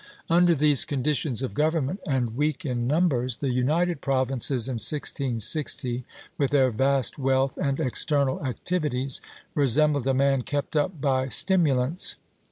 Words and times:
Under 0.31 0.55
these 0.55 0.83
conditions 0.83 1.43
of 1.43 1.53
government, 1.53 2.01
and 2.07 2.35
weak 2.35 2.65
in 2.65 2.87
numbers, 2.87 3.37
the 3.37 3.51
United 3.51 4.01
Provinces 4.01 4.67
in 4.67 4.77
1660, 4.79 6.05
with 6.39 6.49
their 6.49 6.71
vast 6.71 7.19
wealth 7.19 7.55
and 7.61 7.79
external 7.79 8.43
activities, 8.43 9.21
resembled 9.53 10.07
a 10.07 10.15
man 10.15 10.41
kept 10.41 10.75
up 10.75 10.99
by 10.99 11.27
stimulants. 11.27 12.15